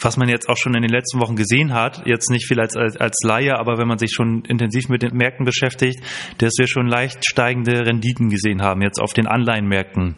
Was 0.00 0.16
man 0.16 0.28
jetzt 0.28 0.48
auch 0.48 0.56
schon 0.56 0.74
in 0.74 0.82
den 0.82 0.90
letzten 0.90 1.20
Wochen 1.20 1.36
gesehen 1.36 1.74
hat, 1.74 2.06
jetzt 2.06 2.30
nicht 2.30 2.46
viel 2.46 2.58
als, 2.58 2.74
als, 2.74 2.96
als 2.96 3.18
Laie, 3.22 3.58
aber 3.58 3.76
wenn 3.76 3.86
man 3.86 3.98
sich 3.98 4.12
schon 4.12 4.42
intensiv 4.46 4.88
mit 4.88 5.02
den 5.02 5.14
Märkten 5.14 5.44
beschäftigt, 5.44 6.02
dass 6.38 6.54
wir 6.58 6.66
schon 6.66 6.86
leicht 6.86 7.18
steigende 7.28 7.86
Renditen 7.86 8.30
gesehen 8.30 8.62
haben, 8.62 8.80
jetzt 8.80 9.00
auf 9.00 9.12
den 9.12 9.26
Anleihenmärkten. 9.26 10.16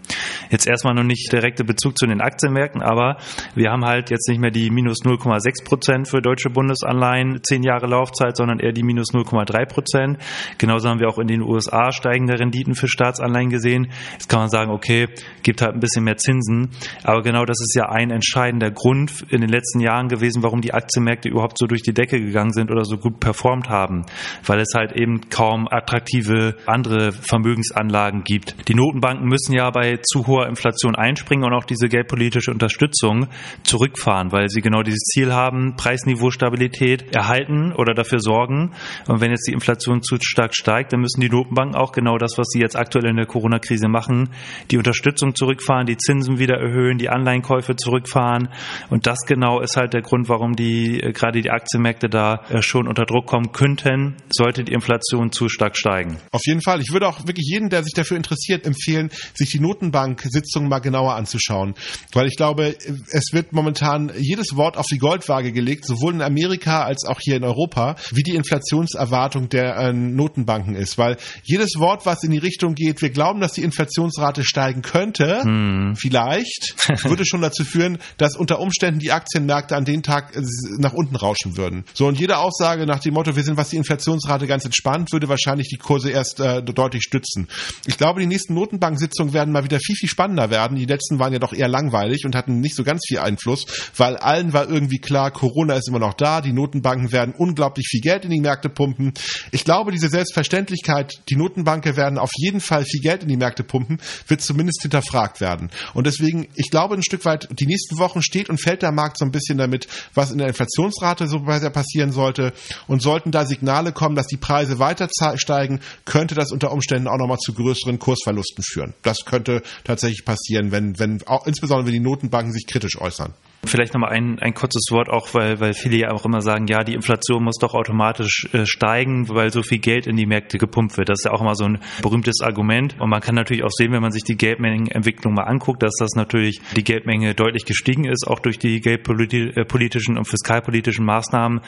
Jetzt 0.51 0.69
erstmal 0.69 0.95
noch 0.95 1.03
nicht 1.03 1.33
direkte 1.33 1.65
Bezug 1.65 1.99
zu 1.99 2.07
den 2.07 2.21
Aktienmärkten, 2.21 2.81
aber 2.81 3.17
wir 3.57 3.71
haben 3.71 3.85
halt 3.85 4.11
jetzt 4.11 4.29
nicht 4.29 4.41
mehr 4.41 4.53
die 4.53 4.71
minus 4.73 5.05
0,6 5.05 5.65
Prozent 5.65 6.09
für 6.09 6.21
deutsche 6.21 6.51
Bundesanleihen, 6.51 7.41
zehn 7.43 7.63
Jahre 7.63 7.87
Laufzeit, 7.87 8.37
sondern 8.37 8.59
eher 8.59 8.73
die 8.73 8.83
minus 8.83 9.13
0,3 9.13 9.67
Prozent. 9.67 10.19
Genauso 10.59 10.89
haben 10.89 11.01
wir 11.01 11.09
auch 11.09 11.19
in 11.19 11.27
den 11.27 11.43
USA 11.43 11.93
steigende 11.93 12.39
Renditen 12.39 12.75
für 12.75 12.89
Staatsanleihen 12.89 13.51
gesehen. 13.51 13.91
Jetzt 14.13 14.29
kann 14.29 14.41
man 14.41 14.49
sagen, 14.49 14.71
okay, 14.71 15.09
gibt 15.43 15.63
halt 15.63 15.75
ein 15.75 15.81
bisschen 15.81 16.05
mehr 16.05 16.17
Zinsen. 16.17 16.71
Aber 17.05 17.23
genau 17.23 17.45
das 17.45 17.61
ist 17.61 17.75
ja 17.77 17.89
ein 17.89 18.11
entscheidender 18.11 18.71
Grund 18.71 19.25
in 19.29 19.41
den 19.41 19.51
letzten 19.51 19.81
Jahren 19.81 20.09
gewesen, 20.09 20.43
warum 20.43 20.61
die 20.61 20.75
Aktienmärkte 20.75 21.29
überhaupt 21.29 21.59
so 21.59 21.67
durch 21.67 21.83
die 21.83 21.95
Decke 21.95 22.21
gegangen 22.21 22.53
sind 22.53 22.71
oder 22.71 22.85
so 22.85 22.97
gut 22.97 23.21
performt 23.21 23.69
haben. 23.69 24.07
Weil 24.47 24.61
es 24.61 24.73
halt 24.75 24.93
eben 24.93 25.29
kaum 25.29 25.69
attraktive 25.71 26.57
andere 26.67 27.13
Vermögensanlagen 27.13 28.25
gibt. 28.25 28.69
Die 28.69 28.75
Notenbanken 28.75 29.27
müssen 29.29 29.53
ja 29.53 29.71
bei 29.71 29.99
zu 30.03 30.27
hoher 30.27 30.49
Inflation 30.49 30.95
einspringen 30.95 31.45
und 31.45 31.55
auch 31.55 31.65
diese 31.65 31.89
geldpolitische 31.89 32.51
Unterstützung 32.51 33.29
zurückfahren, 33.63 34.33
weil 34.33 34.49
sie 34.49 34.61
genau 34.63 34.83
dieses 34.83 35.03
Ziel 35.13 35.33
haben, 35.33 35.77
Preisniveaustabilität 35.77 37.15
erhalten 37.15 37.73
oder 37.73 37.95
dafür 37.95 38.21
sorgen. 38.21 38.73
Und 39.09 39.21
wenn 39.21 39.31
jetzt 39.31 39.47
die 39.47 39.53
Inflation 39.53 40.03
zu 40.03 40.17
stark 40.21 40.55
steigt, 40.55 40.93
dann 40.93 41.01
müssen 41.01 41.21
die 41.21 41.29
Notenbanken 41.29 41.77
auch 41.77 41.93
genau 41.93 42.19
das, 42.19 42.39
was 42.39 42.49
sie 42.49 42.61
jetzt 42.61 42.77
aktuell 42.77 43.07
in 43.07 43.17
der 43.17 43.27
Corona-Krise 43.27 43.89
machen, 43.89 44.31
die 44.71 44.79
Unterstützung 44.79 45.35
zurückfahren, 45.35 45.87
die 45.87 45.97
Zinsen 45.97 46.39
wieder 46.39 46.57
erhöhen, 46.57 46.99
die 46.99 47.09
Anleihenkäufe 47.09 47.77
zurückfahren. 47.77 48.49
Und 48.91 49.07
das 49.07 49.19
genau 49.27 49.61
ist 49.61 49.77
halt 49.77 49.93
der 49.93 50.03
Grund, 50.03 50.29
warum 50.29 50.55
die 50.55 51.01
äh, 51.01 51.13
gerade 51.13 51.41
die 51.41 51.51
Aktienmärkte 51.51 52.09
da 52.09 52.45
äh, 52.49 52.63
schon 52.63 52.89
unter 52.89 53.05
Druck 53.05 53.27
kommen 53.27 53.53
könnten, 53.53 54.17
sollte 54.31 54.65
die 54.65 54.73
Inflation 54.73 55.33
zu 55.33 55.49
stark 55.49 55.77
steigen. 55.77 56.19
Auf 56.31 56.43
jeden 56.47 56.63
Fall. 56.63 56.81
Ich 56.81 56.93
würde 56.93 57.09
auch 57.09 57.27
wirklich 57.27 57.47
jeden, 57.47 57.69
der 57.69 57.83
sich 57.83 57.95
dafür 57.95 58.17
interessiert, 58.17 58.67
empfehlen, 58.67 59.11
sich 59.35 59.51
die 59.51 59.61
Notenbank-Sitzungen 59.61 60.69
mal 60.69 60.81
genauer 60.81 61.15
anzuschauen. 61.15 61.75
Weil 62.13 62.27
ich 62.27 62.37
glaube, 62.37 62.77
es 63.11 63.33
wird 63.33 63.53
momentan 63.53 64.13
jedes 64.17 64.42
Wort 64.55 64.77
auf 64.77 64.87
die 64.87 64.99
Goldwaage 64.99 65.53
gelegt, 65.53 65.87
sowohl 65.87 66.15
in 66.15 66.23
Amerika 66.23 66.85
als 66.85 67.05
auch 67.05 67.21
hier 67.21 67.37
in 67.37 67.45
Europa, 67.45 67.97
wie 68.13 68.23
die 68.23 68.35
Inflationserwartung 68.35 69.49
der 69.49 69.77
äh, 69.77 69.93
Notenbanken 69.93 70.75
ist. 70.75 70.99
Weil 70.99 71.17
jedes 71.45 71.77
Wort, 71.79 72.07
was 72.07 72.23
in 72.23 72.31
die 72.31 72.39
Richtung 72.39 72.75
geht, 72.75 73.03
wir 73.03 73.11
glauben, 73.11 73.41
dass 73.41 73.53
die 73.53 73.63
Inflationsrate 73.63 74.45
steigen 74.45 74.83
könnte, 74.83 75.43
hm. 75.43 75.95
vielleicht, 75.97 76.75
würde 77.05 77.27
schon 77.27 77.41
dazu 77.41 77.65
führen, 77.65 77.99
dass 78.19 78.37
unter 78.37 78.61
Umständen 78.61 79.01
die 79.01 79.13
Aktienmärkte 79.13 79.77
an 79.77 79.85
den 79.85 80.03
Tag 80.03 80.37
äh, 80.37 80.43
nach 80.79 80.93
unten 80.93 81.17
rauschen 81.17 81.57
würden. 81.57 81.85
So, 81.95 82.07
und 82.07 82.19
jede 82.19 82.39
Aussage 82.39 82.87
nach 82.87 83.01
dem 83.01 83.15
Motto, 83.15 83.37
wir 83.37 83.43
sind 83.43 83.57
was 83.57 83.71
die 83.71 83.77
Inflationsrate 83.77 84.47
ganz 84.47 84.65
entspannt, 84.65 85.13
würde 85.13 85.29
wahrscheinlich 85.29 85.69
die 85.69 85.79
Kurse 85.79 86.11
erst 86.11 86.41
äh, 86.41 86.63
deutlich 86.63 87.03
stützen. 87.03 87.49
Ich 87.87 87.99
glaube, 87.99 88.21
die 88.21 88.27
nächsten 88.27 88.55
Notenbank-Sitzungen 88.55 89.33
werden 89.33 89.53
mal 89.53 89.65
wieder 89.65 89.79
viel, 89.79 89.97
viel 89.97 90.09
spannender 90.09 90.51
werden. 90.51 90.77
Die 90.77 90.87
letzten 90.87 91.19
waren 91.19 91.33
ja 91.33 91.39
doch 91.39 91.53
eher 91.53 91.69
langweilig 91.69 92.25
und 92.25 92.35
hatten 92.35 92.61
nicht 92.61 92.75
so 92.75 92.85
ganz 92.85 93.03
viel 93.07 93.19
Einfluss, 93.19 93.67
weil 93.97 94.17
allen 94.33 94.53
war 94.55 94.69
irgendwie 94.69 94.99
klar, 94.99 95.31
Corona 95.31 95.75
ist 95.75 95.89
immer 95.89 95.99
noch 95.99 96.15
da, 96.15 96.41
die 96.41 96.55
Notenbanken 96.55 97.13
werden 97.13 97.35
unglaublich 97.37 97.87
viel 97.87 98.01
Geld 98.01 98.25
in 98.25 98.31
die 98.31 98.41
Märkte 98.41 98.71
pumpen. 98.71 99.13
Ich 99.51 99.65
glaube, 99.65 99.93
diese 99.93 100.09
Selbstverständlichkeit, 100.09 101.21
die 101.29 101.37
Notenbanken 101.37 101.97
werden 101.97 102.19
auf 102.19 102.31
jeden 102.37 102.61
Fall 102.61 102.85
viel 102.85 103.01
Geld 103.01 103.23
in 103.23 103.29
die 103.29 103.37
Märkte 103.37 103.63
pumpen, 103.63 104.01
wird 104.27 104.41
zumindest 104.41 104.81
hinterfragt 104.81 105.43
werden. 105.43 105.69
Und 105.93 106.07
deswegen, 106.07 106.49
ich 106.55 106.71
glaube 106.71 106.95
ein 106.95 107.03
Stück 107.03 107.27
weit, 107.27 107.49
die 107.51 107.67
nächsten 107.67 107.99
Wochen 107.99 108.23
steht 108.23 108.49
und 108.49 108.59
fällt 108.59 108.81
der 108.81 108.93
Markt 108.93 109.19
so 109.19 109.27
ein 109.27 109.33
bisschen 109.33 109.59
damit, 109.59 109.87
was 110.15 110.31
in 110.31 110.39
der 110.39 110.49
Inflationsrate 110.49 111.27
so 111.27 111.41
passieren 111.41 112.13
sollte. 112.13 112.55
Und 112.87 113.03
sollten 113.03 113.33
da 113.33 113.45
Signale 113.45 113.93
kommen, 113.93 114.17
dass 114.17 114.29
die 114.29 114.39
Preise 114.39 114.79
weiter 114.79 115.09
steigen, 115.35 115.81
könnte 116.07 116.35
das 116.35 116.53
unter 116.53 116.73
Umständen 116.73 117.09
auch 117.09 117.19
nochmal 117.19 117.39
zu 117.39 117.53
größeren 117.53 117.99
Kursverlusten 117.99 118.65
führen. 118.65 118.95
Das 119.03 119.27
könnte 119.27 119.63
tatsächlich 119.85 120.25
passieren, 120.25 120.73
wenn, 120.73 120.99
wenn, 120.99 121.23
auch, 121.27 121.47
insbesondere 121.47 121.87
wenn 121.89 121.95
die 121.95 122.01
Notenbanken 122.01 122.53
sich 122.53 122.67
kritisch 122.67 122.99
äußern. 122.99 123.35
Vielleicht 123.65 123.95
nochmal 123.95 124.11
ein, 124.11 124.41
ein 124.41 124.55
kurzes 124.55 124.89
Wort 124.91 125.09
auch, 125.09 125.35
weil, 125.35 125.61
weil 125.61 125.73
viele 125.73 125.97
ja 125.97 126.11
auch 126.11 126.25
immer 126.25 126.43
sagen, 126.43 126.67
ja, 126.67 126.83
die 126.83 126.95
Inflation 126.95 127.45
muss 127.45 127.59
doch 127.59 127.75
automatisch 127.75 128.49
äh, 128.53 128.67
steigen, 128.67 129.29
weil 129.29 129.53
so 129.53 129.63
viel 129.63 129.79
Geld 129.79 130.09
in 130.09 130.17
die 130.17 130.27
Märkte 130.27 130.59
gepumpt 130.59 130.97
wird. 130.97 131.09
Das 131.09 131.21
ist 131.21 131.27
ja 131.27 131.31
auch 131.31 131.41
immer 131.41 131.55
so 131.55 131.67
ein 131.67 131.79
berühmtes 132.03 132.41
Argument. 132.41 133.01
Und 133.01 133.09
man 133.09 133.21
kann 133.21 133.37
natürlich 133.37 133.63
auch 133.63 133.71
sehen, 133.71 133.93
wenn 133.93 134.03
man 134.03 134.11
sich 134.11 134.25
die 134.25 134.37
Geldmengenentwicklung 134.37 135.35
mal 135.35 135.45
anguckt, 135.45 135.85
dass 135.85 135.95
das 135.97 136.11
natürlich 136.17 136.61
die 136.75 136.83
Geldmenge 136.83 137.37
deutlich 137.37 137.65
gestiegen 137.65 138.05
ist, 138.05 138.27
auch 138.27 138.41
durch 138.41 138.59
die 138.59 138.81
geldpolitischen 138.81 140.19
und 140.19 140.25
fiskalpolitischen 140.27 141.05
Maßnahmen. 141.05 141.61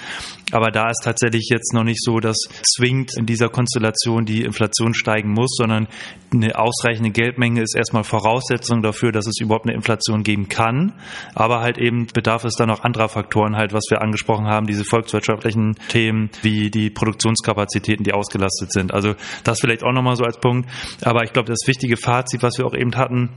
Aber 0.50 0.72
da 0.72 0.90
ist 0.90 1.04
tatsächlich 1.04 1.46
jetzt 1.48 1.74
noch 1.74 1.84
nicht 1.84 2.02
so, 2.02 2.18
dass 2.18 2.38
zwingend 2.74 3.16
in 3.16 3.26
dieser 3.26 3.50
Konstellation 3.50 4.24
die 4.24 4.42
Inflation 4.42 4.94
steigen 4.94 5.30
muss, 5.30 5.54
sondern 5.56 5.86
eine 6.32 6.58
ausreichende 6.58 7.10
Geldmenge 7.10 7.62
ist 7.62 7.76
erstmal 7.76 8.02
Voraussetzung 8.02 8.82
dafür, 8.82 9.12
dass 9.12 9.28
es 9.28 9.40
überhaupt 9.40 9.66
eine 9.66 9.76
Inflation 9.76 10.24
geben 10.24 10.48
kann. 10.48 10.92
Aber 11.34 11.60
halt 11.60 11.83
eben 11.84 12.06
bedarf 12.06 12.44
es 12.44 12.54
dann 12.54 12.70
auch 12.70 12.82
anderer 12.82 13.08
Faktoren 13.08 13.56
halt, 13.56 13.72
was 13.72 13.84
wir 13.90 14.02
angesprochen 14.02 14.46
haben, 14.46 14.66
diese 14.66 14.84
volkswirtschaftlichen 14.84 15.76
Themen 15.88 16.30
wie 16.42 16.70
die 16.70 16.90
Produktionskapazitäten, 16.90 18.04
die 18.04 18.12
ausgelastet 18.12 18.72
sind. 18.72 18.92
Also 18.92 19.14
das 19.44 19.60
vielleicht 19.60 19.84
auch 19.84 19.92
nochmal 19.92 20.16
so 20.16 20.24
als 20.24 20.38
Punkt. 20.38 20.68
Aber 21.02 21.24
ich 21.24 21.32
glaube, 21.32 21.48
das 21.48 21.66
wichtige 21.66 21.96
Fazit, 21.96 22.42
was 22.42 22.58
wir 22.58 22.66
auch 22.66 22.74
eben 22.74 22.96
hatten, 22.96 23.30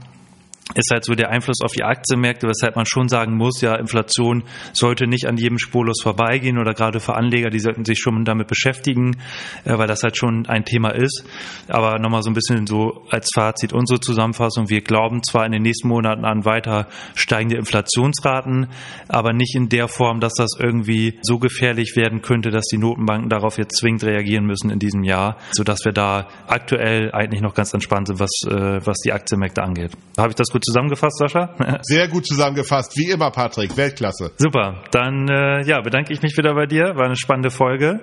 ist 0.74 0.90
halt 0.90 1.04
so 1.04 1.14
der 1.14 1.30
Einfluss 1.30 1.60
auf 1.62 1.72
die 1.72 1.82
Aktienmärkte, 1.82 2.46
weshalb 2.46 2.76
man 2.76 2.84
schon 2.86 3.08
sagen 3.08 3.36
muss, 3.36 3.60
ja, 3.60 3.74
Inflation 3.76 4.44
sollte 4.72 5.06
nicht 5.06 5.26
an 5.26 5.36
jedem 5.36 5.58
spurlos 5.58 6.02
vorbeigehen 6.02 6.58
oder 6.58 6.74
gerade 6.74 7.00
für 7.00 7.14
Anleger, 7.14 7.48
die 7.48 7.60
sollten 7.60 7.84
sich 7.84 7.98
schon 7.98 8.24
damit 8.24 8.48
beschäftigen, 8.48 9.16
äh, 9.64 9.78
weil 9.78 9.86
das 9.86 10.02
halt 10.02 10.16
schon 10.16 10.46
ein 10.46 10.64
Thema 10.64 10.90
ist. 10.90 11.24
Aber 11.68 11.98
nochmal 11.98 12.22
so 12.22 12.30
ein 12.30 12.34
bisschen 12.34 12.66
so 12.66 13.04
als 13.10 13.30
Fazit 13.34 13.72
unsere 13.72 14.00
Zusammenfassung. 14.00 14.68
Wir 14.68 14.82
glauben 14.82 15.22
zwar 15.22 15.46
in 15.46 15.52
den 15.52 15.62
nächsten 15.62 15.88
Monaten 15.88 16.24
an 16.24 16.44
weiter 16.44 16.88
steigende 17.14 17.56
Inflationsraten, 17.56 18.68
aber 19.08 19.32
nicht 19.32 19.54
in 19.54 19.68
der 19.68 19.88
Form, 19.88 20.20
dass 20.20 20.34
das 20.34 20.50
irgendwie 20.58 21.18
so 21.22 21.38
gefährlich 21.38 21.96
werden 21.96 22.20
könnte, 22.20 22.50
dass 22.50 22.66
die 22.66 22.78
Notenbanken 22.78 23.30
darauf 23.30 23.56
jetzt 23.58 23.78
zwingend 23.78 24.04
reagieren 24.04 24.44
müssen 24.44 24.70
in 24.70 24.78
diesem 24.78 25.02
Jahr, 25.02 25.38
sodass 25.52 25.84
wir 25.84 25.92
da 25.92 26.28
aktuell 26.46 27.10
eigentlich 27.12 27.40
noch 27.40 27.54
ganz 27.54 27.72
entspannt 27.72 28.08
sind, 28.08 28.20
was, 28.20 28.30
äh, 28.46 28.84
was 28.84 28.98
die 28.98 29.12
Aktienmärkte 29.12 29.62
angeht. 29.62 29.92
Habe 30.18 30.30
ich 30.30 30.34
das 30.34 30.48
gut 30.48 30.57
gut 30.58 30.64
zusammengefasst, 30.64 31.18
Sascha? 31.18 31.54
Sehr 31.82 32.08
gut 32.08 32.26
zusammengefasst, 32.26 32.96
wie 32.96 33.10
immer, 33.10 33.30
Patrick. 33.30 33.76
Weltklasse. 33.76 34.32
Super. 34.36 34.82
Dann 34.90 35.28
äh, 35.28 35.62
ja, 35.64 35.80
bedanke 35.80 36.12
ich 36.12 36.20
mich 36.22 36.36
wieder 36.36 36.54
bei 36.54 36.66
dir. 36.66 36.96
War 36.96 37.04
eine 37.04 37.14
spannende 37.16 37.50
Folge. 37.50 38.00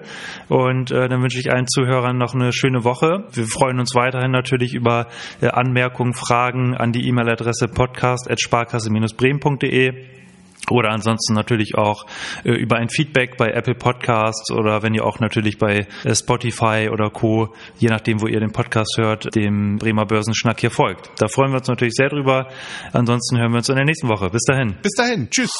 Und 0.47 0.91
äh, 0.91 1.09
dann 1.09 1.21
wünsche 1.21 1.39
ich 1.39 1.51
allen 1.51 1.67
Zuhörern 1.67 2.17
noch 2.17 2.33
eine 2.33 2.53
schöne 2.53 2.85
Woche. 2.85 3.25
Wir 3.33 3.45
freuen 3.45 3.79
uns 3.79 3.93
weiterhin 3.95 4.31
natürlich 4.31 4.73
über 4.73 5.07
äh, 5.41 5.47
Anmerkungen, 5.47 6.13
Fragen 6.13 6.73
an 6.75 6.93
die 6.93 7.05
E-Mail-Adresse 7.07 7.67
podcast.sparkasse-bremen.de 7.67 10.24
oder 10.69 10.89
ansonsten 10.89 11.33
natürlich 11.33 11.75
auch 11.75 12.05
äh, 12.43 12.51
über 12.51 12.77
ein 12.77 12.89
Feedback 12.89 13.37
bei 13.37 13.49
Apple 13.49 13.75
Podcasts 13.75 14.51
oder 14.51 14.83
wenn 14.83 14.93
ihr 14.93 15.05
auch 15.05 15.19
natürlich 15.19 15.57
bei 15.57 15.87
äh, 16.03 16.15
Spotify 16.15 16.89
oder 16.91 17.09
Co., 17.09 17.53
je 17.77 17.89
nachdem, 17.89 18.21
wo 18.21 18.27
ihr 18.27 18.39
den 18.39 18.51
Podcast 18.51 18.95
hört, 18.97 19.35
dem 19.35 19.77
Bremer 19.77 20.05
Börsenschnack 20.05 20.59
hier 20.59 20.71
folgt. 20.71 21.09
Da 21.17 21.27
freuen 21.27 21.51
wir 21.51 21.57
uns 21.57 21.67
natürlich 21.67 21.93
sehr 21.95 22.09
drüber. 22.09 22.47
Ansonsten 22.93 23.37
hören 23.37 23.51
wir 23.51 23.57
uns 23.57 23.69
in 23.69 23.75
der 23.75 23.85
nächsten 23.85 24.07
Woche. 24.07 24.29
Bis 24.29 24.43
dahin. 24.43 24.75
Bis 24.81 24.93
dahin. 24.93 25.29
Tschüss. 25.29 25.51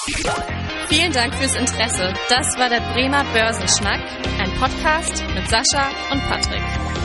Vielen 0.90 1.12
Dank 1.12 1.34
fürs 1.36 1.56
Interesse. 1.56 2.14
Das 2.30 2.58
war 2.58 2.70
der 2.70 2.82
Bremer 2.94 3.24
Börsenschnack, 3.34 4.02
ein 4.40 4.52
Podcast 4.60 5.24
mit 5.36 5.48
Sascha 5.48 5.90
und 6.12 6.22
Patrick. 6.28 7.05